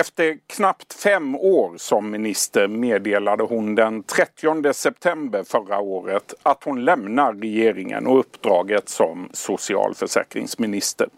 [0.00, 6.84] Efter knappt fem år som minister meddelade hon den 30 september förra året att hon
[6.84, 11.08] lämnar regeringen och uppdraget som socialförsäkringsminister.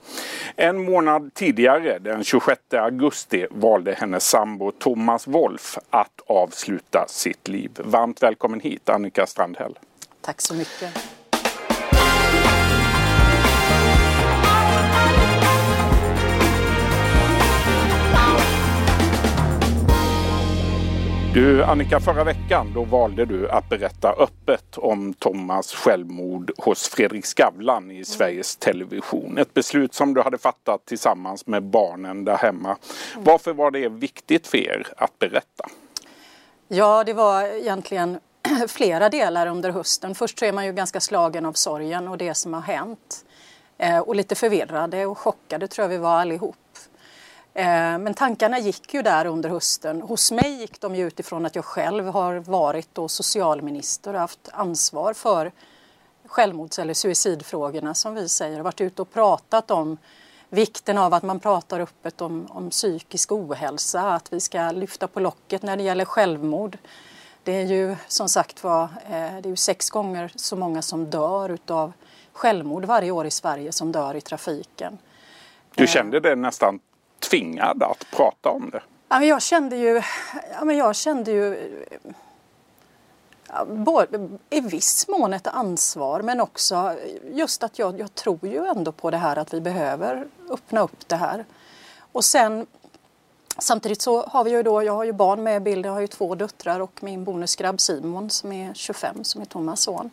[0.57, 7.71] En månad tidigare, den 26 augusti, valde hennes sambo Thomas Wolf att avsluta sitt liv.
[7.85, 9.79] Varmt välkommen hit Annika Strandhäll.
[10.21, 11.12] Tack så mycket.
[21.35, 27.27] Du Annika, förra veckan då valde du att berätta öppet om Thomas självmord hos Fredrik
[27.27, 29.39] Skavlan i Sveriges Television.
[29.39, 32.77] Ett beslut som du hade fattat tillsammans med barnen där hemma.
[33.17, 35.65] Varför var det viktigt för er att berätta?
[36.69, 38.19] Ja, det var egentligen
[38.69, 40.15] flera delar under hösten.
[40.15, 43.25] Först så är man ju ganska slagen av sorgen och det som har hänt.
[43.79, 46.57] Eh, och lite förvirrade och chockade tror jag vi var allihop.
[47.55, 50.03] Eh, men tankarna gick ju där under hösten.
[50.03, 54.49] Hos mig gick de ju utifrån att jag själv har varit då socialminister och haft
[54.53, 55.53] ansvar för
[56.27, 59.99] självmords eller suicidfrågorna som vi säger och varit ute och pratat om
[60.49, 65.21] vikten av att man pratar öppet om, om psykisk ohälsa, att vi ska lyfta på
[65.21, 66.79] locket när det gäller självmord.
[67.43, 71.11] Det är ju som sagt var, eh, det är ju sex gånger så många som
[71.11, 71.93] dör utav
[72.33, 74.99] självmord varje år i Sverige som dör i trafiken.
[75.75, 76.81] Du kände det nästan
[77.23, 78.83] tvingad att prata om det?
[79.09, 80.03] Ja, men jag kände ju,
[80.53, 81.71] ja, men jag kände ju
[83.67, 86.97] både, i viss mån ett ansvar men också
[87.33, 91.09] just att jag, jag tror ju ändå på det här att vi behöver öppna upp
[91.09, 91.45] det här.
[92.13, 92.67] Och sen
[93.59, 96.01] Samtidigt så har vi ju då, jag har ju barn med i bilden, jag har
[96.01, 100.11] ju två döttrar och min bonusgrabb Simon som är 25 som är Thomas son.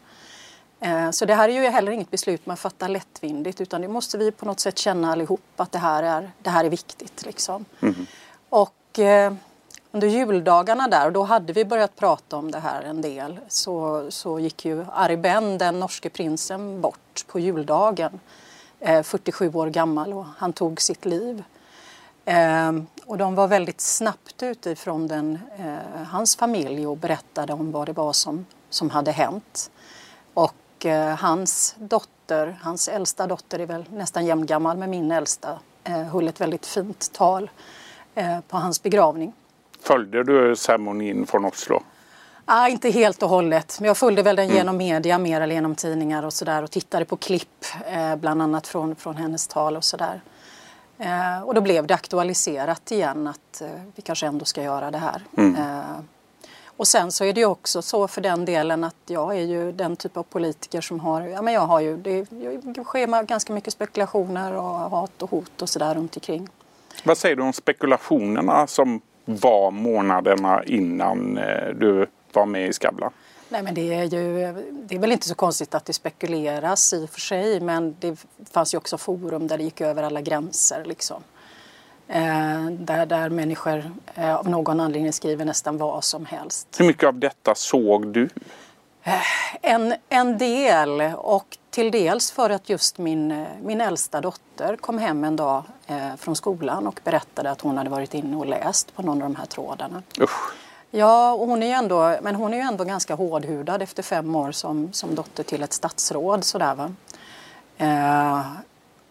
[0.79, 4.17] Eh, så det här är ju heller inget beslut man fattar lättvindigt utan det måste
[4.17, 7.25] vi på något sätt känna allihop att det här är, det här är viktigt.
[7.25, 7.65] Liksom.
[7.81, 8.05] Mm.
[8.49, 9.33] Och eh,
[9.91, 14.05] under juldagarna där, och då hade vi börjat prata om det här en del, så,
[14.11, 18.19] så gick ju Arben, den norske prinsen, bort på juldagen.
[18.79, 21.43] Eh, 47 år gammal och han tog sitt liv.
[22.25, 22.71] Eh,
[23.05, 27.85] och de var väldigt snabbt ute ifrån den, eh, hans familj och berättade om vad
[27.85, 29.71] det var som, som hade hänt.
[30.33, 35.59] Och och eh, hans dotter, hans äldsta dotter är väl nästan jämngammal med min äldsta,
[35.83, 37.49] eh, höll ett väldigt fint tal
[38.15, 39.33] eh, på hans begravning.
[39.81, 41.83] Följde du ceremonin från Oslo?
[42.45, 44.57] Ah, inte helt och hållet, men jag följde väl den mm.
[44.57, 48.67] genom media mer eller genom tidningar och sådär och tittade på klipp eh, bland annat
[48.67, 50.21] från, från hennes tal och sådär.
[50.97, 54.97] Eh, och då blev det aktualiserat igen att eh, vi kanske ändå ska göra det
[54.97, 55.21] här.
[55.37, 55.55] Mm.
[56.79, 59.71] Och sen så är det ju också så för den delen att jag är ju
[59.71, 62.25] den typ av politiker som har, ja men jag har ju, det,
[62.61, 66.49] det sker ganska mycket spekulationer och hat och hot och sådär runt omkring.
[67.03, 73.11] Vad säger du om spekulationerna som var månaderna innan eh, du var med i Skavlan?
[73.49, 77.05] Nej men det är ju, det är väl inte så konstigt att det spekuleras i
[77.05, 80.85] och för sig men det fanns ju också forum där det gick över alla gränser
[80.85, 81.23] liksom.
[82.11, 86.67] Eh, där, där människor eh, av någon anledning skriver nästan vad som helst.
[86.77, 88.29] Hur mycket av detta såg du?
[89.03, 89.21] Eh,
[89.61, 95.23] en, en del och till dels för att just min, min äldsta dotter kom hem
[95.23, 95.63] en dag
[96.17, 99.35] från skolan och berättade att hon hade varit inne och läst på någon av de
[99.35, 100.03] här trådarna.
[100.21, 100.51] Usch.
[100.91, 104.35] Ja, och hon är ju ändå, men hon är ju ändå ganska hårdhudad efter fem
[104.35, 106.43] år som, som dotter till ett statsråd.
[106.43, 106.91] Sådär, va?
[107.77, 108.41] Eh,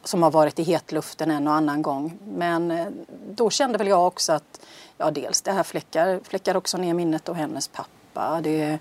[0.04, 2.18] som har varit i hetluften en och annan gång.
[2.24, 2.86] Men eh,
[3.30, 4.60] då kände väl jag också att
[4.96, 8.40] ja, dels det här fläckar, fläckar också ner minnet av hennes pappa.
[8.40, 8.78] Det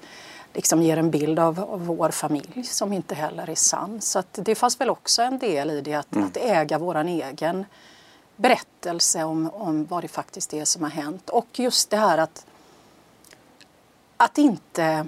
[0.54, 4.02] liksom ger en bild av, av vår familj som inte heller är sann.
[4.02, 6.28] Så att det fanns väl också en del i det att, mm.
[6.28, 7.66] att äga våran egen
[8.36, 11.30] berättelse om, om vad det faktiskt är som har hänt.
[11.30, 12.46] Och just det här att,
[14.18, 15.08] att inte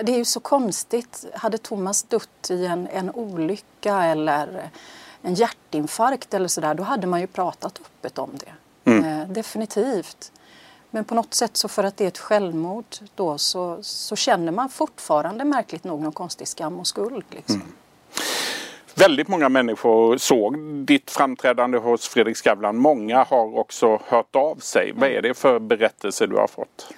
[0.00, 1.24] det är ju så konstigt.
[1.34, 4.70] Hade Thomas dött i en, en olycka eller
[5.22, 8.52] en hjärtinfarkt eller sådär, då hade man ju pratat öppet om det.
[8.90, 9.20] Mm.
[9.20, 10.32] Eh, definitivt.
[10.90, 12.84] Men på något sätt så för att det är ett självmord
[13.14, 17.24] då så, så känner man fortfarande märkligt nog någon konstig skam och skuld.
[17.30, 17.54] Liksom.
[17.54, 17.72] Mm.
[18.94, 22.76] Väldigt många människor såg ditt framträdande hos Fredrik Skavlan.
[22.76, 24.90] Många har också hört av sig.
[24.90, 25.00] Mm.
[25.00, 26.92] Vad är det för berättelse du har fått?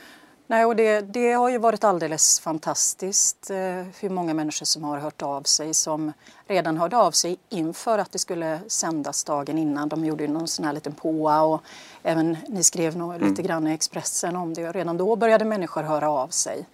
[0.46, 3.56] Nej, och det, det, har ju varit alldeles fantastiskt eh,
[4.00, 6.12] hur många människor som har hört av sig som
[6.46, 9.88] redan hörde av sig inför att det skulle sändas dagen innan.
[9.88, 11.62] De gjorde ju någon sån här liten påa och
[12.02, 13.28] även ni skrev nog mm.
[13.28, 14.68] lite grann i Expressen om det.
[14.68, 16.66] Och redan då började människor höra av sig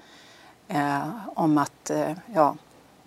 [0.69, 2.57] eh, om att eh, ja,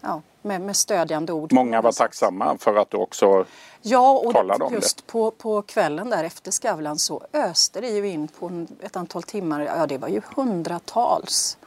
[0.01, 1.54] ja, med, med stödjande ord.
[1.54, 3.45] Många var tacksamma för att du också
[3.86, 5.04] Ja, och talade om just det.
[5.12, 9.62] På, på kvällen där efter Skavlan så öste det ju in på ett antal timmar,
[9.62, 11.57] ja det var ju hundratals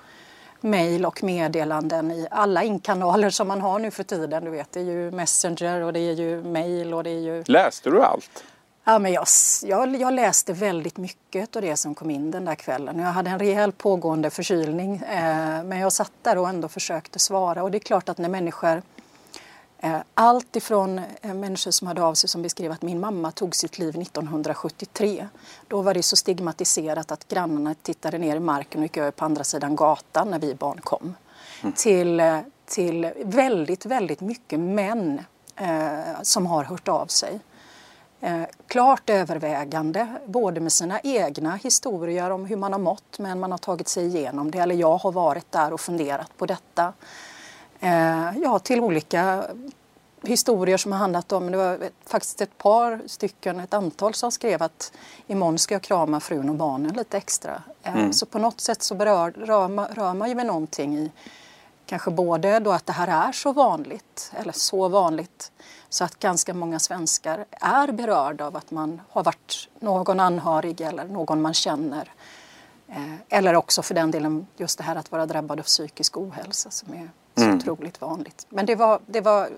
[0.60, 4.44] mejl och meddelanden i alla inkanaler som man har nu för tiden.
[4.44, 7.44] Du vet, det är ju Messenger och det är ju mejl och det är ju...
[7.46, 8.44] Läste du allt?
[8.88, 9.26] Ja, men jag,
[9.62, 12.98] jag, jag läste väldigt mycket av det som kom in den där kvällen.
[12.98, 17.62] Jag hade en rejäl pågående förkylning eh, men jag satt där och ändå försökte svara
[17.62, 18.82] och det är klart att när människor
[19.78, 23.56] eh, allt ifrån eh, människor som hade av sig som beskrev att min mamma tog
[23.56, 25.28] sitt liv 1973.
[25.68, 29.24] Då var det så stigmatiserat att grannarna tittade ner i marken och gick över på
[29.24, 31.14] andra sidan gatan när vi barn kom.
[31.76, 35.20] Till, eh, till väldigt, väldigt mycket män
[35.56, 37.40] eh, som har hört av sig.
[38.26, 43.50] Eh, klart övervägande, både med sina egna historier om hur man har mått men man
[43.50, 44.58] har tagit sig igenom det.
[44.58, 46.92] Eller jag har varit där och funderat på detta.
[47.80, 49.44] Eh, ja, till olika
[50.22, 54.62] historier som har handlat om, det var faktiskt ett par stycken, ett antal som skrev
[54.62, 54.92] att
[55.26, 57.62] imorgon ska jag krama frun och barnen lite extra.
[57.82, 61.12] Eh, Så på något sätt så berör, rör, man, rör man ju med någonting i
[61.86, 65.52] kanske både då att det här är så vanligt, eller så vanligt,
[65.88, 71.04] så att ganska många svenskar är berörda av att man har varit någon anhörig eller
[71.04, 72.12] någon man känner.
[72.88, 76.70] Eh, Eller också för den delen just det här att vara drabbad av psykisk ohälsa
[76.70, 78.46] som är så otroligt vanligt.
[78.48, 79.48] Men det var, det var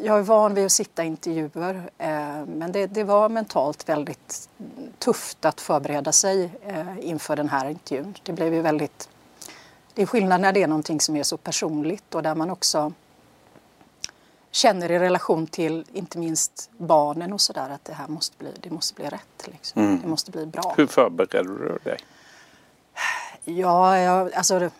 [0.00, 2.08] jag är van vid att sitta i intervjuer eh,
[2.46, 4.48] men det, det var mentalt väldigt
[4.98, 8.14] tufft att förbereda sig eh, inför den här intervjun.
[8.22, 9.08] Det blev ju väldigt...
[9.98, 12.92] Det är skillnad när det är någonting som är så personligt och där man också
[14.50, 18.70] känner i relation till inte minst barnen och sådär att det här måste bli, det
[18.70, 19.46] måste bli rätt.
[19.46, 20.00] Liksom.
[20.02, 20.74] Det måste bli bra.
[20.76, 21.98] Hur förberedde du dig?
[23.44, 24.58] Ja, jag, alltså...
[24.58, 24.70] det-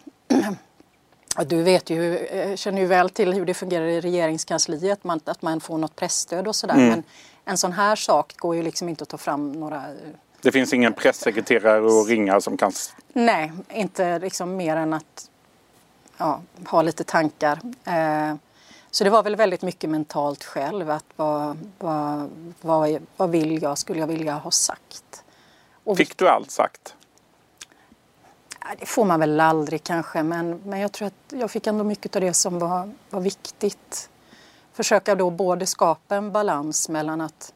[1.47, 5.43] Du vet ju, eh, känner ju väl till hur det fungerar i regeringskansliet, man, att
[5.43, 6.75] man får något pressstöd och sådär.
[6.89, 7.03] Men
[7.45, 9.85] en sån här sak går ju liksom inte att ta fram några...
[10.43, 12.73] Det finns ingen pressekreterare att ringa som kan...
[13.13, 15.31] Nej, inte liksom mer än att
[16.17, 17.61] ja, ha lite tankar.
[17.85, 18.35] Eh,
[18.91, 20.91] så det var väl väldigt mycket mentalt själv.
[20.91, 22.31] Att vad, vad,
[22.61, 25.25] vad, vad vill jag, skulle jag vilja ha sagt?
[25.85, 26.95] Och Fick du allt sagt?
[28.79, 32.17] Det får man väl aldrig kanske, men, men jag tror att jag fick ändå mycket
[32.17, 34.11] av det som var, var viktigt.
[34.73, 37.53] Försöka då både skapa en balans mellan att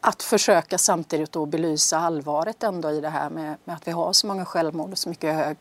[0.00, 4.12] att försöka samtidigt då belysa allvaret ändå i det här med, med att vi har
[4.12, 5.56] så många självmord och så mycket hög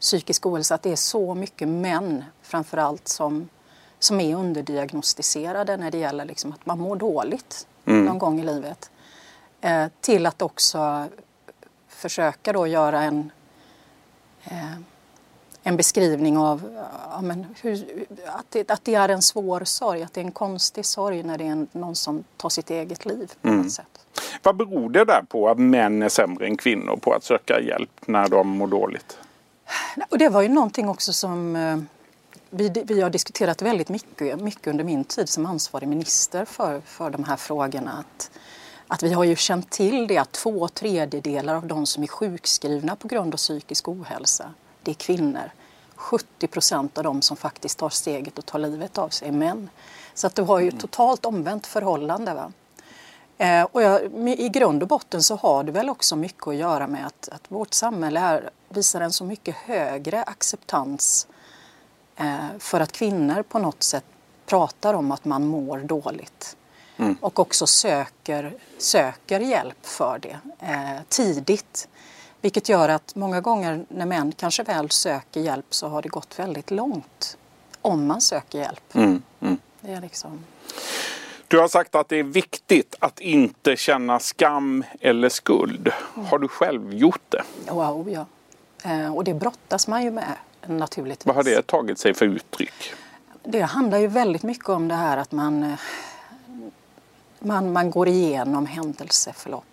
[0.00, 0.74] psykisk ohälsa.
[0.74, 3.48] Att det är så mycket män framförallt som,
[3.98, 8.90] som är underdiagnostiserade när det gäller liksom att man mår dåligt någon gång i livet.
[9.60, 11.08] Eh, till att också
[11.88, 13.32] försöka då göra en,
[14.44, 14.74] eh,
[15.68, 16.62] en beskrivning av
[17.10, 20.32] ja, men hur, att, det, att det är en svår sorg, att det är en
[20.32, 23.98] konstig sorg när det är en, någon som tar sitt eget liv på något sätt.
[24.42, 27.90] Vad beror det där på att män är sämre än kvinnor på att söka hjälp
[28.06, 29.18] när de mår dåligt?
[30.10, 31.78] Och det var ju någonting också som eh,
[32.50, 37.10] vi, vi har diskuterat väldigt mycket, mycket under min tid som ansvarig minister för, för
[37.10, 37.92] de här frågorna.
[37.92, 38.30] Att,
[38.86, 42.96] att vi har ju känt till det att två tredjedelar av de som är sjukskrivna
[42.96, 44.54] på grund av psykisk ohälsa,
[44.88, 45.50] det är kvinnor.
[45.96, 49.70] 70 procent av de som faktiskt tar steget och tar livet av sig är män.
[50.14, 52.34] Så att du har ju ett totalt omvänt förhållande.
[52.34, 52.52] Va?
[53.38, 56.86] Eh, och jag, I grund och botten så har det väl också mycket att göra
[56.86, 61.26] med att, att vårt samhälle är, visar en så mycket högre acceptans
[62.16, 64.04] eh, för att kvinnor på något sätt
[64.46, 66.56] pratar om att man mår dåligt.
[67.20, 71.88] Och också söker, söker hjälp för det eh, tidigt.
[72.40, 76.38] Vilket gör att många gånger när män kanske väl söker hjälp så har det gått
[76.38, 77.38] väldigt långt.
[77.82, 78.94] Om man söker hjälp.
[78.94, 79.56] Mm, mm.
[79.80, 80.44] Det är liksom...
[81.48, 85.92] Du har sagt att det är viktigt att inte känna skam eller skuld.
[86.30, 87.42] Har du själv gjort det?
[87.70, 88.26] Wow, ja.
[88.90, 90.34] Eh, och det brottas man ju med
[90.66, 91.26] naturligtvis.
[91.26, 92.92] Vad har det tagit sig för uttryck?
[93.44, 95.78] Det handlar ju väldigt mycket om det här att man, eh,
[97.38, 99.64] man, man går igenom händelseförlopp.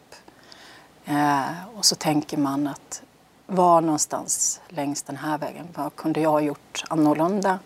[1.06, 3.02] Eh, och så tänker man att
[3.48, 7.60] var någonstans längs den här vägen, vad kunde jag ha gjort annorlunda?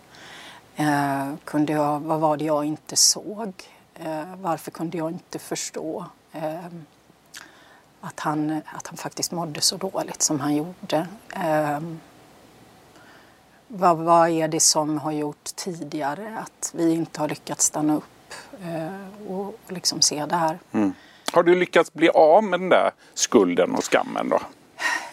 [0.76, 3.54] Eh, kunde jag, vad var det jag inte såg?
[3.96, 6.66] Eh, varför kunde jag inte förstå eh,
[8.02, 11.08] att, han, att han faktiskt mådde så dåligt som han gjorde?
[11.36, 11.80] Eh,
[13.68, 18.34] vad, vad är det som har gjort tidigare att vi inte har lyckats stanna upp
[18.64, 20.60] eh, och, och liksom se det här?
[20.72, 20.94] Mm.
[21.32, 24.40] Har du lyckats bli av med den där skulden och skammen då?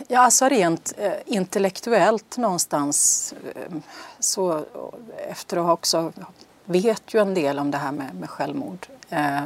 [0.09, 3.77] Ja, alltså rent eh, intellektuellt någonstans eh,
[4.19, 4.63] så eh,
[5.31, 6.13] efter att ha också
[6.65, 9.43] vet ju en del om det här med, med självmord eh,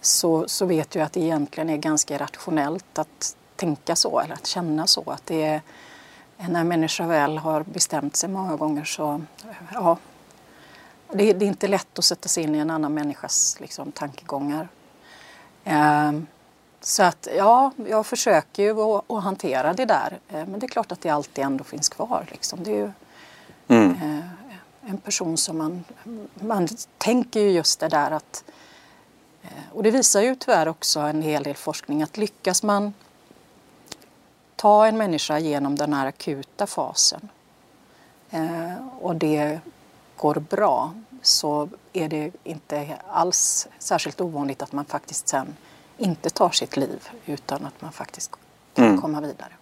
[0.00, 4.46] så, så vet jag att det egentligen är ganska rationellt att tänka så eller att
[4.46, 5.10] känna så.
[5.10, 5.60] Att det är,
[6.36, 9.22] när en människa väl har bestämt sig många gånger så
[9.72, 9.98] ja,
[11.12, 14.68] det, det är inte lätt att sätta sig in i en annan människas liksom, tankegångar.
[15.64, 16.12] Eh,
[16.80, 20.18] så att ja, jag försöker ju att, hantera det där.
[20.28, 22.26] Eh, men det är klart att det alltid ändå finns kvar.
[22.30, 22.62] Liksom.
[22.62, 22.92] Det är ju
[23.68, 23.90] mm.
[23.90, 25.84] eh, en person som man,
[26.34, 28.44] man tänker ju just det där att
[29.42, 32.94] eh, och det visar ju tyvärr också en hel del forskning att lyckas man
[34.56, 37.28] ta en människa genom den här akuta fasen
[38.30, 39.60] eh, och det
[40.16, 45.56] går bra så är det inte alls särskilt ovanligt att man faktiskt sen
[45.98, 48.30] inte tar sitt liv utan att man faktiskt
[48.74, 49.00] kan mm.
[49.00, 49.52] komma vidare.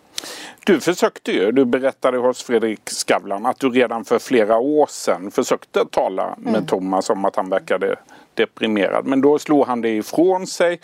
[0.66, 5.30] Du försökte ju, du berättade hos Fredrik Skavlan att du redan för flera år sedan
[5.30, 6.66] försökte tala med mm.
[6.66, 7.96] Thomas om att han verkade
[8.34, 9.06] deprimerad.
[9.06, 10.80] Men då slog han det ifrån sig.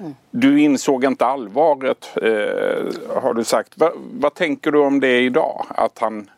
[0.00, 0.14] Mm.
[0.30, 3.78] Du insåg inte allvaret eh, har du sagt.
[3.78, 5.66] Va, vad tänker du om det idag?
[5.68, 6.30] Att han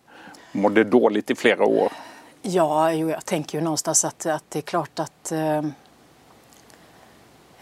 [0.53, 1.93] mådde dåligt i flera år?
[2.43, 5.59] Ja, jo, jag tänker ju någonstans att, att det är klart att eh,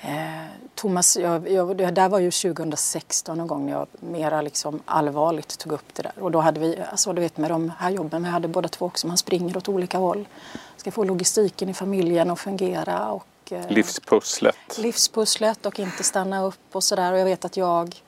[0.00, 4.82] eh Thomas, jag, jag, det där var ju 2016 någon gång när jag mera liksom
[4.84, 6.12] allvarligt tog upp det där.
[6.18, 8.86] Och då hade vi, alltså du vet med de här jobben vi hade båda två
[8.86, 10.28] också, man springer åt olika håll.
[10.76, 14.78] Ska få logistiken i familjen att fungera och eh, Livspusslet.
[14.78, 17.12] Livspusslet och inte stanna upp och sådär.
[17.12, 18.02] Och jag vet att jag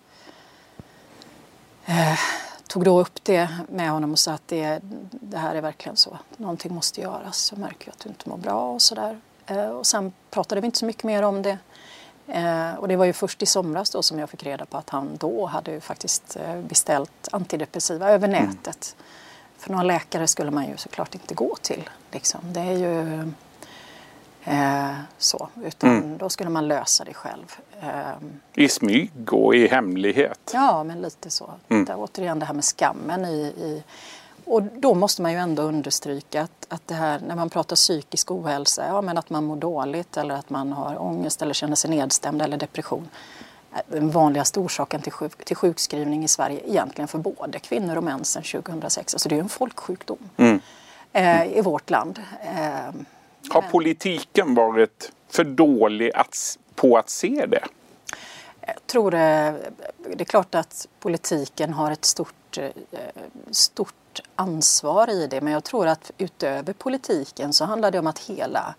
[1.87, 2.19] eh,
[2.73, 6.19] tog då upp det med honom och sa att det, det här är verkligen så.
[6.37, 7.53] Någonting måste göras.
[7.53, 9.21] Jag märker att du inte mår bra och sådär.
[9.47, 11.59] Eh, och sen pratade vi inte så mycket mer om det.
[12.27, 14.91] Eh, och det var ju först i somras då som jag fick reda på att
[14.91, 18.47] han då hade faktiskt eh, beställt antidepressiva över mm.
[18.47, 18.97] nätet.
[18.99, 19.07] Mm.
[19.59, 21.91] För några läkare skulle man ju såklart inte gå till.
[22.11, 22.41] Liksom.
[22.53, 23.33] Det är ju
[24.45, 25.49] eh, så.
[25.65, 26.19] Utan mm.
[26.19, 27.57] då skulle man lösa det själv.
[27.81, 28.13] Eh,
[28.55, 30.51] I smyg och i hemlighet?
[30.55, 31.51] Ja, men lite så.
[31.69, 31.85] Mm.
[31.85, 33.83] Det, återigen det här med skammen i, i
[34.45, 38.31] och då måste man ju ändå understryka att, att det här när man pratar psykisk
[38.31, 41.91] ohälsa, ja men att man mår dåligt eller att man har ångest eller känner sig
[41.91, 43.09] nedstämd eller depression.
[43.87, 48.25] Den vanligaste orsaken till, sjuk, till sjukskrivning i Sverige egentligen för både kvinnor och män
[48.25, 49.15] sedan 2006.
[49.15, 50.61] Alltså det är ju en folksjukdom mm.
[51.13, 52.21] eh, i vårt land.
[52.41, 52.95] Eh,
[53.51, 57.65] har politiken varit för dålig att, på att se det?
[58.67, 59.55] Jag tror det, eh,
[60.17, 62.99] det är klart att politiken har ett stort, eh,
[63.51, 68.19] stort ansvar i det men jag tror att utöver politiken så handlar det om att
[68.19, 68.75] hela,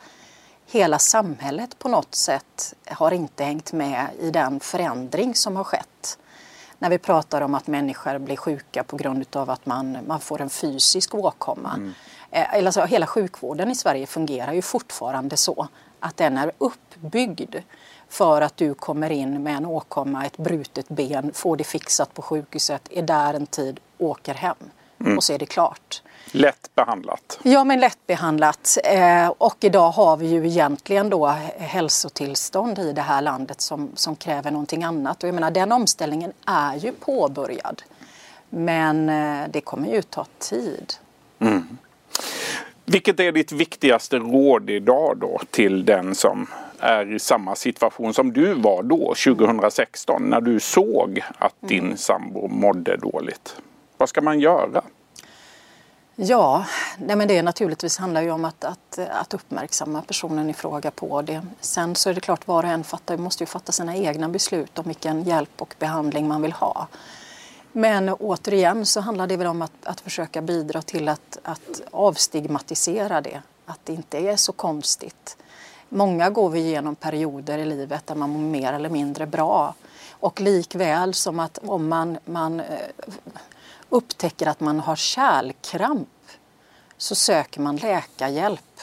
[0.66, 6.18] hela samhället på något sätt har inte hängt med i den förändring som har skett.
[6.80, 10.42] När vi pratar om att människor blir sjuka på grund av att man, man får
[10.42, 11.74] en fysisk åkomma.
[11.74, 11.94] Mm.
[12.34, 15.68] Eh, alltså, hela sjukvården i Sverige fungerar ju fortfarande så
[16.00, 17.56] att den är uppbyggd
[18.10, 22.22] för att du kommer in med en åkomma, ett brutet ben, får det fixat på
[22.22, 24.56] sjukhuset, är där en tid, åker hem
[25.00, 25.18] mm.
[25.18, 26.02] och så är det klart.
[26.32, 27.40] Lätt behandlat.
[27.44, 28.78] Ja, men lätt behandlat.
[28.84, 34.16] Eh, och idag har vi ju egentligen då hälsotillstånd i det här landet som, som
[34.16, 35.24] kräver någonting annat.
[35.24, 37.84] Och jag menar, den omställningen är ju påbörjad.
[38.50, 40.94] Men eh, det kommer ju ta tid.
[41.40, 41.78] Mm.
[42.86, 46.48] Vilket är ditt viktigaste råd idag då till den som
[46.80, 51.98] är i samma situation som du var då 2016 när du såg att din mm.
[51.98, 53.56] sambo mådde dåligt?
[53.98, 54.82] Vad ska man göra?
[56.16, 56.66] Ja,
[56.98, 61.22] nej men det naturligtvis handlar ju om att, att, att uppmärksamma personen i fråga på
[61.22, 61.42] det.
[61.60, 64.80] Sen så är det klart var och en fattar, måste ju fatta sina egna beslut
[64.80, 66.88] om vilken hjälp och behandling man vill ha.
[67.76, 73.22] Men återigen så handlar det väl om att, att försöka bidra till att, att avstigmatisera
[73.22, 73.42] det.
[73.66, 75.38] Att det inte är så konstigt.
[75.90, 79.76] Många går vi igenom perioder i livet där man mår mer eller mindre bra.
[80.10, 82.66] Och likväl som att om man, man eh,
[83.90, 86.10] upptäcker att man har kärlkramp
[86.98, 88.82] så söker man läkarhjälp.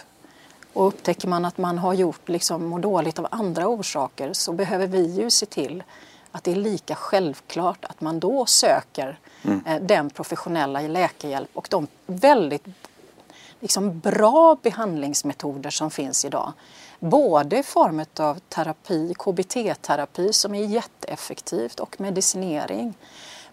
[0.72, 4.86] Och upptäcker man att man har gjort liksom, mår dåligt av andra orsaker så behöver
[4.86, 5.82] vi ju se till
[6.32, 9.66] att det är lika självklart att man då söker mm.
[9.66, 12.64] eh, den professionella läkarhjälp och de väldigt
[13.60, 16.52] liksom, bra behandlingsmetoder som finns idag.
[16.98, 22.94] Både i form av terapi, KBT-terapi som är jätteeffektivt och medicinering.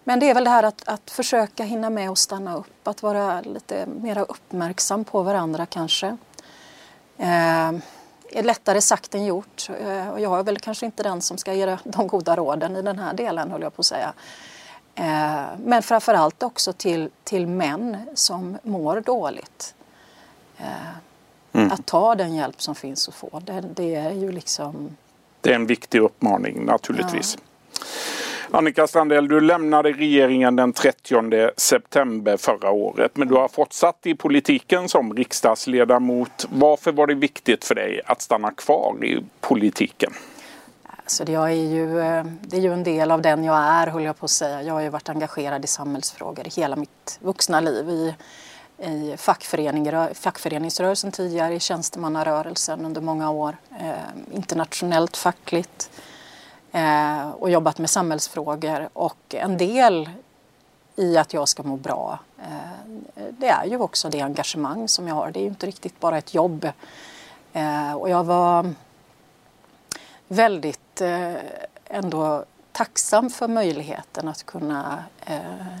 [0.04, 3.02] Men det är väl det här att, att försöka hinna med och stanna upp, att
[3.02, 6.16] vara lite mer uppmärksam på varandra kanske.
[7.16, 7.72] Eh,
[8.32, 9.68] är lättare sagt än gjort.
[9.80, 12.82] Eh, och jag är väl kanske inte den som ska ge de goda råden i
[12.82, 14.12] den här delen, höll jag på att säga.
[14.94, 19.74] Eh, men framförallt också till, till män som mår dåligt.
[21.52, 21.72] Mm.
[21.72, 24.96] Att ta den hjälp som finns att få, det, det, är ju liksom...
[25.40, 27.38] Det är en viktig uppmaning naturligtvis.
[27.38, 27.80] Ja.
[28.50, 34.14] Annika Strandell, du lämnade regeringen den 30 september förra året men du har fortsatt i
[34.14, 36.46] politiken som riksdagsledamot.
[36.50, 40.12] Varför var det viktigt för dig att stanna kvar i politiken?
[40.82, 44.04] Alltså jag är ju, eh, det är ju en del av den jag är, höll
[44.04, 44.62] jag på att säga.
[44.62, 47.88] Jag har ju varit engagerad i samhällsfrågor hela mitt vuxna liv.
[47.88, 48.14] I,
[48.86, 49.16] i
[50.14, 53.56] fackföreningsrörelsen tidigare, i tjänstemannarörelsen under många år.
[53.80, 55.90] Eh, internationellt fackligt
[56.78, 58.88] eh, och jobbat med samhällsfrågor.
[58.92, 60.10] Och en del
[60.96, 65.14] i att jag ska må bra, eh, det är ju också det engagemang som jag
[65.14, 65.30] har.
[65.30, 66.68] Det är ju inte riktigt bara ett jobb.
[67.52, 68.74] Eh, och jag var
[70.28, 71.34] väldigt eh,
[71.84, 75.78] ändå tacksam för möjligheten att kunna eh,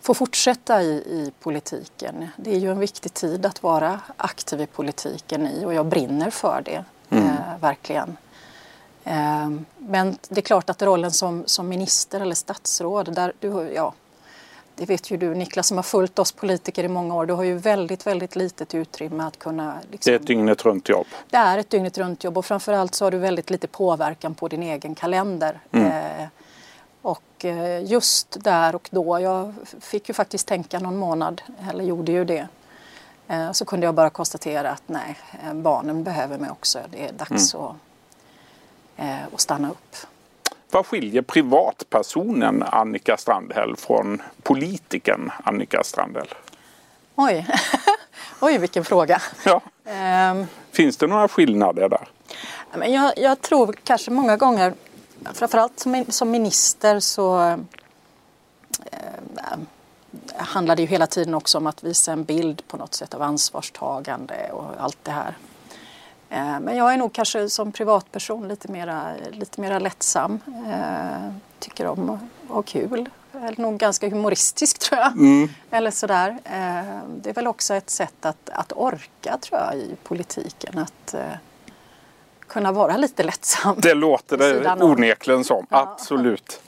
[0.00, 2.28] få fortsätta i, i politiken.
[2.36, 6.30] Det är ju en viktig tid att vara aktiv i politiken i och jag brinner
[6.30, 7.26] för det, mm.
[7.26, 8.16] eh, verkligen.
[9.06, 13.92] Eh, men det är klart att rollen som, som minister eller statsråd, där du, ja,
[14.76, 17.26] det vet ju du Niklas som har följt oss politiker i många år.
[17.26, 19.74] Du har ju väldigt, väldigt litet utrymme att kunna...
[19.90, 21.06] Liksom, det är ett dygnet runt jobb.
[21.30, 24.48] Det är ett dygnet runt jobb och framförallt så har du väldigt lite påverkan på
[24.48, 25.60] din egen kalender.
[25.72, 25.86] Mm.
[25.86, 26.28] Eh,
[27.02, 32.12] och eh, just där och då, jag fick ju faktiskt tänka någon månad, eller gjorde
[32.12, 32.48] ju det.
[33.28, 35.18] Eh, så kunde jag bara konstatera att nej,
[35.54, 36.78] barnen behöver mig också.
[36.90, 37.66] Det är dags mm.
[37.66, 37.76] att,
[39.34, 39.96] att stanna upp.
[40.70, 46.28] Vad skiljer privatpersonen Annika Strandhäll från politikern Annika Strandhäll?
[47.14, 47.46] Oj,
[48.40, 49.22] Oj vilken fråga.
[49.44, 49.60] Ja.
[50.30, 52.08] Um, Finns det några skillnader där?
[52.86, 54.74] Jag, jag tror kanske många gånger
[55.34, 57.40] framförallt som, som minister så
[58.92, 59.58] eh,
[60.36, 63.22] handlar det ju hela tiden också om att visa en bild på något sätt av
[63.22, 65.36] ansvarstagande och allt det här.
[66.36, 70.40] Eh, men jag är nog kanske som privatperson lite mera, lite mera lättsam.
[70.46, 73.08] Eh, tycker om att ha kul.
[73.32, 75.12] Eller nog ganska humoristisk tror jag.
[75.12, 75.48] Mm.
[75.70, 76.28] Eller sådär.
[76.44, 80.78] Eh, det är väl också ett sätt att, att orka tror jag i politiken.
[80.78, 81.14] Att,
[82.48, 83.76] kunna vara lite lättsam.
[83.78, 85.78] Det låter det onekligen som, ja.
[85.78, 86.60] absolut.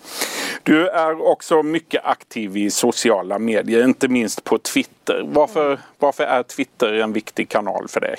[0.62, 5.22] Du är också mycket aktiv i sociala medier, inte minst på Twitter.
[5.26, 5.78] Varför, mm.
[5.98, 8.16] varför är Twitter en viktig kanal för dig?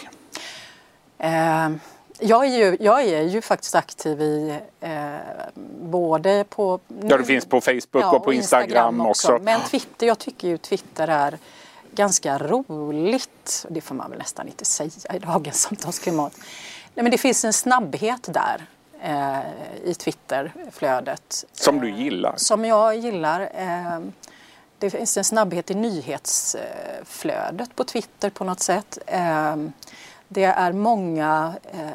[1.19, 1.69] Eh,
[2.19, 5.15] jag, är ju, jag är ju faktiskt aktiv i eh,
[5.81, 6.79] både på...
[7.01, 9.33] Ja, det finns på Facebook ja, och på Instagram, Instagram också.
[9.33, 9.43] också.
[9.43, 11.37] Men Twitter, jag tycker ju Twitter är
[11.91, 13.65] ganska roligt.
[13.69, 16.33] Det får man väl nästan inte säga i dagens samtalsklimat.
[16.95, 18.65] Nej, men det finns en snabbhet där
[19.01, 19.39] eh,
[19.83, 21.45] i Twitterflödet.
[21.53, 22.33] Som du gillar?
[22.37, 23.41] Som jag gillar.
[23.41, 23.99] Eh,
[24.77, 28.97] det finns en snabbhet i nyhetsflödet på Twitter på något sätt.
[30.31, 31.89] Det är många eh,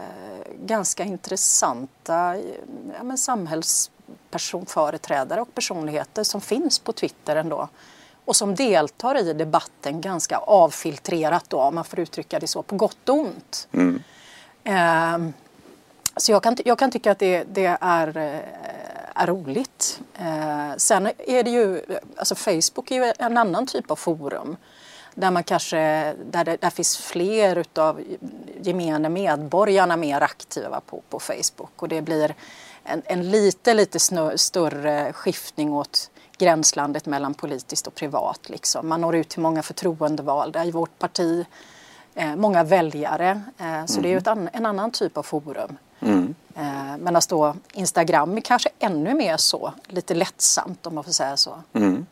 [0.60, 2.36] ganska intressanta
[2.98, 7.68] ja, samhällsföreträdare och personligheter som finns på Twitter ändå
[8.24, 12.76] och som deltar i debatten ganska avfiltrerat då, om man får uttrycka det så, på
[12.76, 13.68] gott och ont.
[13.72, 14.02] Mm.
[14.64, 15.18] Eh,
[16.16, 18.40] så jag kan, jag kan tycka att det, det är, eh,
[19.14, 20.00] är roligt.
[20.18, 21.82] Eh, sen är det ju,
[22.16, 24.56] alltså Facebook är ju en annan typ av forum
[25.14, 25.76] där man kanske,
[26.30, 28.00] där det där finns fler utav
[28.62, 32.34] gemene medborgarna mer aktiva på, på Facebook och det blir
[32.84, 38.48] en, en lite, lite snö, större skiftning åt gränslandet mellan politiskt och privat.
[38.48, 38.88] Liksom.
[38.88, 41.46] Man når ut till många förtroendevalda i vårt parti
[42.14, 43.42] eh, många väljare.
[43.58, 44.02] Eh, så mm.
[44.02, 44.38] det är ju mm.
[44.38, 45.76] an, en annan typ av forum.
[46.00, 46.34] Mm.
[46.56, 51.36] Eh, Medan då Instagram är kanske ännu mer så, lite lättsamt om man får säga
[51.36, 51.62] så.
[51.72, 52.06] Mm.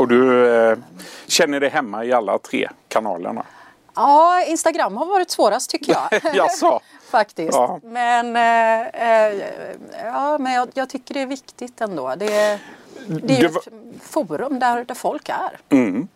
[0.00, 0.78] Och du eh,
[1.26, 3.46] känner dig hemma i alla tre kanalerna?
[3.94, 6.34] Ja, Instagram har varit svårast tycker jag.
[6.34, 6.80] Jaså?
[7.10, 7.52] Faktiskt.
[7.52, 7.80] Ja.
[7.82, 9.42] Men, eh, eh,
[10.04, 12.14] ja, men jag, jag, tycker det är viktigt ändå.
[12.16, 12.60] Det,
[13.06, 13.68] det är ju ett
[14.02, 15.60] forum där, där folk är.
[15.68, 16.08] Mm.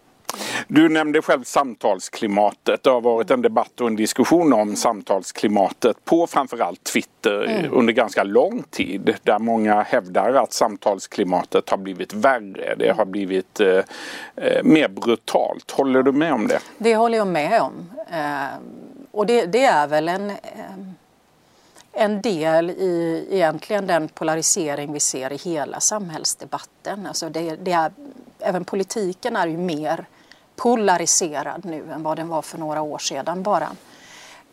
[0.69, 2.83] Du nämnde själv samtalsklimatet.
[2.83, 7.73] Det har varit en debatt och en diskussion om samtalsklimatet på framförallt Twitter mm.
[7.73, 9.17] under ganska lång tid.
[9.23, 12.75] Där många hävdar att samtalsklimatet har blivit värre.
[12.79, 13.81] Det har blivit eh,
[14.37, 15.71] eh, mer brutalt.
[15.71, 16.59] Håller du med om det?
[16.79, 17.91] Det håller jag med om.
[18.11, 18.59] Eh,
[19.11, 20.37] och det, det, är väl en eh,
[21.97, 27.07] en del i egentligen den polarisering vi ser i hela samhällsdebatten.
[27.07, 27.93] Alltså det, det är,
[28.39, 30.07] även politiken är ju mer
[30.57, 33.69] polariserad nu än vad den var för några år sedan bara.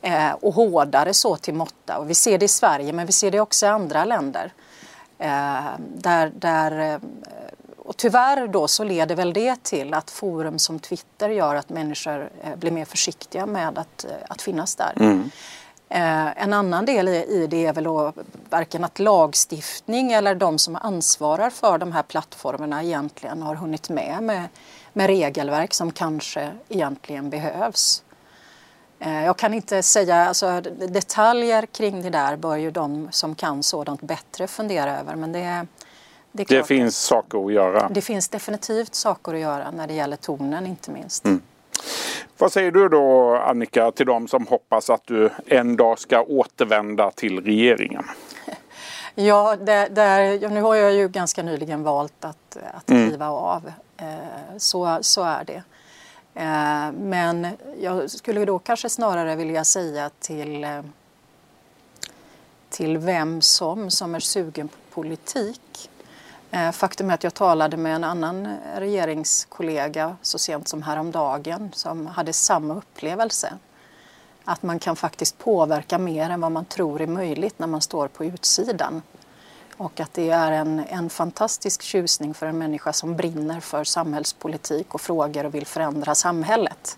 [0.01, 1.97] Eh, och hårdare så till måtta.
[1.97, 4.53] Och vi ser det i Sverige men vi ser det också i andra länder.
[5.77, 6.99] där, där,
[7.77, 12.29] och tyvärr då så leder väl det till att forum som Twitter gör att människor
[12.55, 14.93] blir mer försiktiga med att, att finnas där.
[14.95, 15.31] Mm.
[16.35, 18.13] En annan del i det är väl då
[18.49, 24.23] varken att lagstiftning eller de som ansvarar för de här plattformarna egentligen har hunnit med
[24.23, 24.47] med,
[24.93, 28.03] med regelverk som kanske egentligen behövs.
[28.99, 33.63] Eh, jag kan inte säga, alltså, detaljer kring det där bör ju de som kan
[33.63, 35.15] sådant bättre fundera över.
[35.15, 35.65] Men det,
[36.31, 37.89] det, det finns saker att göra.
[37.89, 41.25] Det finns definitivt saker att göra när det gäller tonen inte minst.
[41.25, 41.41] Mm.
[42.37, 47.11] Vad säger du då Annika till de som hoppas att du en dag ska återvända
[47.11, 48.03] till regeringen?
[49.15, 53.07] Ja, det, det, nu har jag ju ganska nyligen valt att, att mm.
[53.07, 53.37] kliva mm.
[53.37, 53.71] av.
[54.01, 55.63] Eh, så, så är det.
[56.33, 57.47] Eh, men
[57.79, 60.81] jag skulle då kanske snarare vilja säga till, eh,
[62.69, 65.87] till vem som, som är sugen på politik.
[66.73, 72.33] Faktum är att jag talade med en annan regeringskollega så sent som häromdagen som hade
[72.33, 73.53] samma upplevelse.
[74.45, 78.07] Att man kan faktiskt påverka mer än vad man tror är möjligt när man står
[78.07, 79.01] på utsidan.
[79.81, 84.93] Och att det är en, en fantastisk tjusning för en människa som brinner för samhällspolitik
[84.93, 86.97] och frågor och vill förändra samhället.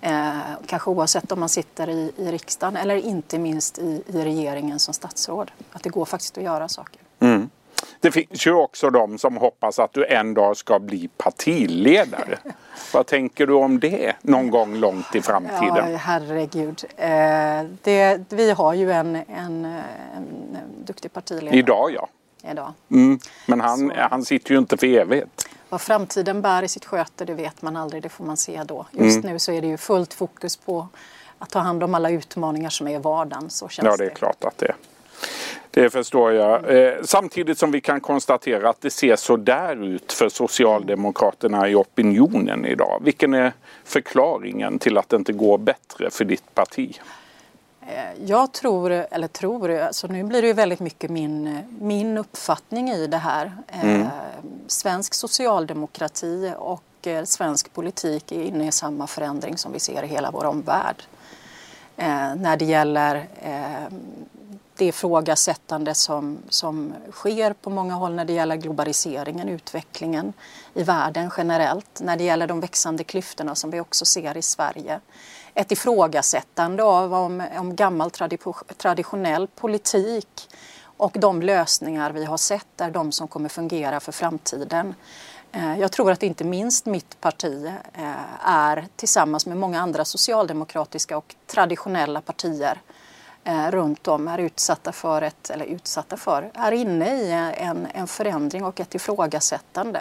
[0.00, 4.78] Eh, kanske oavsett om man sitter i, i riksdagen eller inte minst i, i regeringen
[4.78, 5.50] som statsråd.
[5.72, 7.00] Att det går faktiskt att göra saker.
[7.20, 7.50] Mm.
[8.00, 12.38] Det finns ju också de som hoppas att du en dag ska bli partiledare.
[12.92, 15.90] Vad tänker du om det någon gång långt i framtiden?
[15.92, 16.84] Ja, herregud.
[16.96, 17.08] Eh,
[17.82, 20.24] det, vi har ju en, en, en
[20.84, 21.58] duktig partiledare.
[21.58, 22.08] Idag ja.
[22.50, 22.72] Idag.
[22.90, 23.18] Mm.
[23.46, 25.48] Men han, han sitter ju inte för evigt.
[25.68, 28.86] Vad framtiden bär i sitt sköte det vet man aldrig, det får man se då.
[28.90, 29.32] Just mm.
[29.32, 30.88] nu så är det ju fullt fokus på
[31.38, 33.50] att ta hand om alla utmaningar som är i vardagen.
[33.50, 34.14] Så känns ja, det är det.
[34.14, 34.74] klart att det är.
[35.76, 36.76] Det förstår jag.
[36.76, 41.74] Eh, samtidigt som vi kan konstatera att det ser så där ut för Socialdemokraterna i
[41.74, 43.00] opinionen idag.
[43.04, 43.52] Vilken är
[43.84, 47.00] förklaringen till att det inte går bättre för ditt parti?
[47.80, 52.90] Eh, jag tror, eller tror, alltså nu blir det ju väldigt mycket min, min uppfattning
[52.90, 53.52] i det här.
[53.68, 54.06] Eh, mm.
[54.66, 60.30] svensk socialdemokrati och svensk politik är inne i samma förändring som vi ser i hela
[60.30, 61.02] vår omvärld.
[62.36, 63.26] när det gäller
[64.76, 70.32] det ifrågasättande som, som sker på många håll när det gäller globaliseringen, utvecklingen
[70.74, 75.00] i världen generellt, när det gäller de växande klyftorna som vi också ser i Sverige.
[75.54, 78.10] Ett ifrågasättande av om, om gammal
[78.76, 80.48] traditionell politik
[80.96, 84.94] och de lösningar vi har sett är de som kommer fungera för framtiden.
[85.52, 91.16] Eh, jag tror att inte minst mitt parti eh, är tillsammans med många andra socialdemokratiska
[91.16, 92.80] och traditionella partier
[93.46, 98.06] eh, runt om är utsatta för ett, eller utsatta för, är inne i en, en
[98.06, 100.00] förändring och ett ifrågasättande.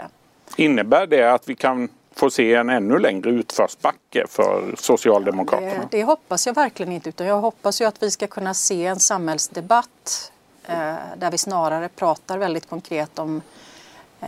[0.56, 5.88] Innebär det att vi kan få se en ännu längre utförsbacke för Socialdemokraterna?
[5.92, 8.86] Det, det, hoppas jag verkligen inte utan jag hoppas ju att vi ska kunna se
[8.86, 10.32] en samhällsdebatt
[10.68, 13.42] eh, där vi snarare pratar väldigt konkret om
[14.22, 14.28] eh,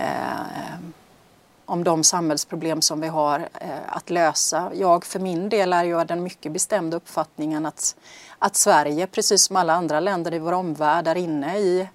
[1.67, 4.71] om de samhällsproblem som vi har eh, att lösa.
[4.73, 7.95] Jag för min del är ju av den mycket bestämda uppfattningen att,
[8.39, 11.87] att Sverige, precis som alla andra länder i vår omvärld, är inne i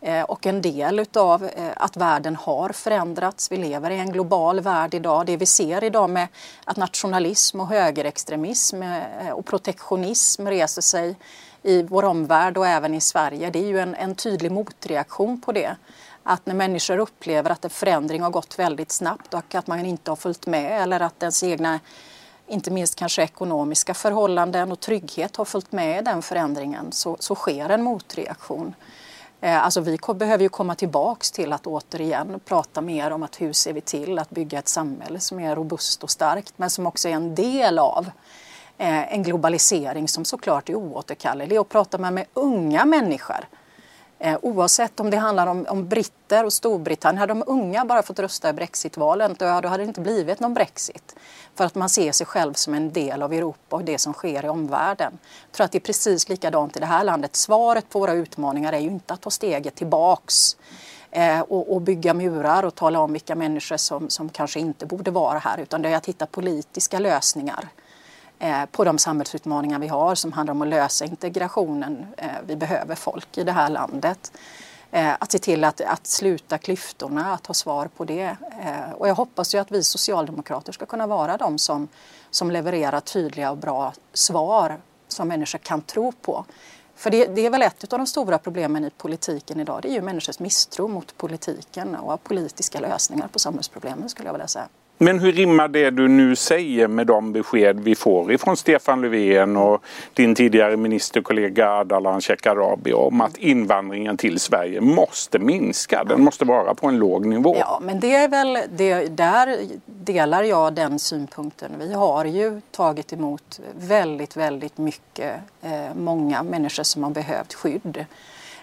[0.00, 3.52] eh, och en del utav eh, att världen har förändrats.
[3.52, 5.26] Vi lever i en global värld idag.
[5.26, 6.28] Det vi ser idag med
[6.64, 11.16] att nationalism och högerextremism eh, och protektionism reser sig
[11.62, 15.52] i vår omvärld och även i Sverige, det är ju en, en tydlig motreaktion på
[15.52, 15.76] det
[16.24, 20.10] att när människor upplever att en förändring har gått väldigt snabbt och att man inte
[20.10, 21.80] har följt med eller att ens egna,
[22.46, 27.34] inte minst kanske ekonomiska förhållanden och trygghet har följt med i den förändringen så, så
[27.34, 28.74] sker en motreaktion.
[29.40, 33.52] Eh, alltså vi behöver ju komma tillbaks till att återigen prata mer om att hur
[33.52, 37.08] ser vi till att bygga ett samhälle som är robust och starkt men som också
[37.08, 38.10] är en del av
[38.78, 43.46] eh, en globalisering som såklart är oåterkallelig och pratar man med unga människor
[44.18, 47.18] Eh, oavsett om det handlar om, om britter och Storbritannien.
[47.18, 51.16] Hade de unga bara fått rösta i Brexitvalen då hade det inte blivit någon Brexit.
[51.54, 54.44] För att man ser sig själv som en del av Europa och det som sker
[54.44, 55.18] i omvärlden.
[55.46, 57.36] Jag tror att det är precis likadant i det här landet.
[57.36, 60.56] Svaret på våra utmaningar är ju inte att ta steget tillbaks
[61.10, 65.10] eh, och, och, bygga murar och tala om vilka människor som, som kanske inte borde
[65.10, 67.68] vara här utan det är att hitta politiska lösningar
[68.38, 72.06] Eh, på de samhällsutmaningar vi har som handlar om att lösa integrationen.
[72.16, 74.32] Eh, vi behöver folk i det här landet.
[74.90, 78.36] Eh, att se till att, att sluta klyftorna, att ha svar på det.
[78.94, 81.88] Och jag hoppas ju att vi socialdemokrater ska kunna vara de som,
[82.30, 86.44] som levererar tydliga och bra svar som människor kan tro på.
[86.96, 89.82] För det, det, är väl ett av de stora problemen i politiken idag.
[89.82, 94.48] Det är ju människors misstro mot politiken och politiska lösningar på samhällsproblemen skulle jag vilja
[94.48, 94.68] säga.
[94.98, 99.56] Men hur rimmar det du nu säger med de besked vi får ifrån Stefan Löfven
[99.56, 106.04] och din tidigare ministerkollega Ardalan Shekarabi om att invandringen till Sverige måste minska?
[106.04, 107.56] Den måste vara på en låg nivå.
[107.58, 111.70] Ja, men det är väl, det, där delar jag den synpunkten.
[111.78, 118.04] Vi har ju tagit emot väldigt, väldigt mycket, eh, många människor som har behövt skydd.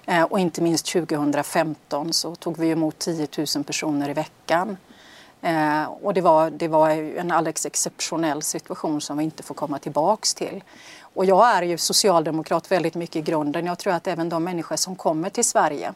[0.05, 4.77] Eh, och inte minst 2015 så tog vi emot 10 000 personer i veckan.
[5.41, 9.79] Eh, och det var, det var en alldeles exceptionell situation som vi inte får komma
[9.79, 10.63] tillbaks till.
[11.13, 13.65] Och jag är ju socialdemokrat väldigt mycket i grunden.
[13.65, 15.93] Jag tror att även de människor som kommer till Sverige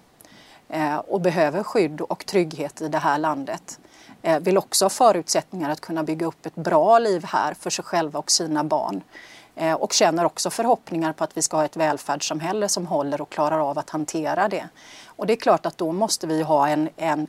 [0.70, 3.80] eh, och behöver skydd och trygghet i det här landet
[4.22, 7.86] eh, vill också ha förutsättningar att kunna bygga upp ett bra liv här för sig
[7.86, 9.02] själva och sina barn.
[9.56, 13.30] Eh, och känner också förhoppningar på att vi ska ha ett välfärdssamhälle som håller och
[13.30, 14.70] klarar av att hantera det.
[15.06, 17.28] Och det är klart att då måste vi ha en, en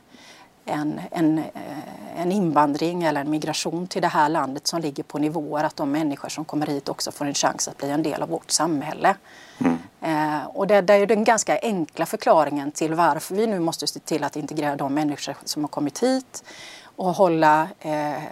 [0.67, 5.17] en, en, eh, en invandring eller en migration till det här landet som ligger på
[5.17, 8.21] nivåer att de människor som kommer hit också får en chans att bli en del
[8.21, 9.15] av vårt samhälle.
[9.59, 9.77] Mm.
[10.01, 13.99] Eh, och det, det, är den ganska enkla förklaringen till varför vi nu måste se
[13.99, 16.43] till att integrera de människor som har kommit hit
[16.83, 18.23] och hålla eh,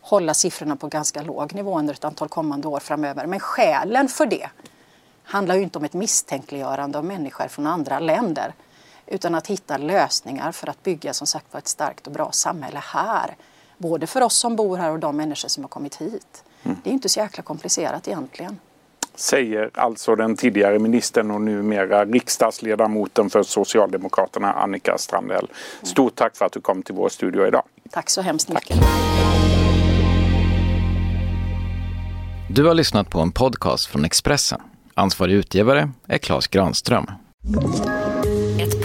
[0.00, 3.26] hålla siffrorna på ganska låg nivå under ett antal kommande år framöver.
[3.26, 4.48] Men skälen för det
[5.24, 8.54] handlar ju inte om ett misstänkliggörande av människor från andra länder
[9.06, 13.36] utan att hitta lösningar för att bygga som sagt ett starkt och bra samhälle här.
[13.78, 16.44] Både för oss som bor här och de människor som har kommit hit.
[16.62, 16.76] Mm.
[16.84, 18.58] Det är inte så jäkla komplicerat egentligen.
[19.14, 25.44] Säger alltså den tidigare ministern och numera riksdagsledamoten för Socialdemokraterna Annika Strandhäll.
[25.44, 25.86] Mm.
[25.86, 27.62] Stort tack för att du kom till vår studio idag.
[27.90, 28.78] Tack så hemskt mycket.
[32.50, 34.60] Du har lyssnat på en podcast från Expressen.
[34.94, 37.06] Ansvarig utgivare är Klas Granström